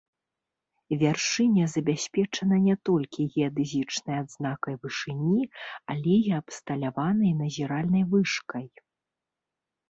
Вяршыня 1.01 1.65
забяспечана 1.73 2.57
не 2.67 2.75
толькі 2.89 3.21
геадэзічнай 3.35 4.15
адзнакай 4.23 4.73
вышыні, 4.87 5.43
але 5.95 6.17
і 6.31 6.35
абсталяванай 6.39 7.31
назіральнай 7.45 8.03
вышкай. 8.17 8.65